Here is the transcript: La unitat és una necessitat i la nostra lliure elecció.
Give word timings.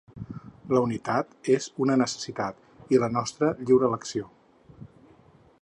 La 0.75 0.79
unitat 0.85 1.49
és 1.57 1.67
una 1.85 1.99
necessitat 2.03 2.97
i 2.97 3.03
la 3.05 3.13
nostra 3.19 3.53
lliure 3.61 3.91
elecció. 3.93 4.33